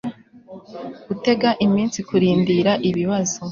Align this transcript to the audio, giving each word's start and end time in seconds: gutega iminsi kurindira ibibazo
gutega 1.07 1.49
iminsi 1.65 1.99
kurindira 2.07 2.71
ibibazo 2.89 3.39